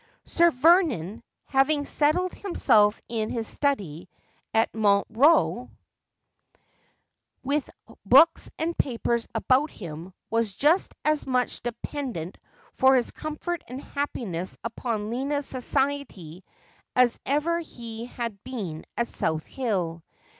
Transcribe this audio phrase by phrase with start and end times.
[0.25, 4.09] Sir Vernon, having settled himself in his study
[4.51, 5.69] at Montreux,
[7.43, 7.69] with
[8.03, 12.39] books and papers about him, was just as much dependent
[12.73, 16.41] for his comfort and happiiuss upon Lina's socieiy
[16.95, 20.01] as ever ho had been at South Hill.